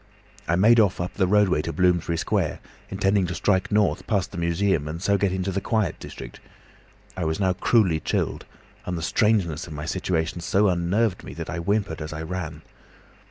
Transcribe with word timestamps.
I 0.47 0.55
made 0.55 0.79
off 0.79 0.99
up 0.99 1.13
the 1.13 1.27
roadway 1.27 1.61
to 1.61 1.71
Bloomsbury 1.71 2.17
Square, 2.17 2.59
intending 2.89 3.27
to 3.27 3.35
strike 3.35 3.71
north 3.71 4.07
past 4.07 4.31
the 4.31 4.37
Museum 4.39 4.87
and 4.87 4.99
so 4.99 5.15
get 5.15 5.31
into 5.31 5.51
the 5.51 5.61
quiet 5.61 5.99
district. 5.99 6.39
I 7.15 7.23
was 7.23 7.39
now 7.39 7.53
cruelly 7.53 7.99
chilled, 7.99 8.45
and 8.87 8.97
the 8.97 9.03
strangeness 9.03 9.67
of 9.67 9.73
my 9.73 9.85
situation 9.85 10.41
so 10.41 10.69
unnerved 10.69 11.23
me 11.23 11.35
that 11.35 11.51
I 11.51 11.57
whimpered 11.59 12.01
as 12.01 12.13
I 12.13 12.23
ran. 12.23 12.63